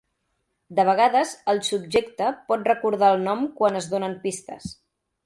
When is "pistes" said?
4.25-4.73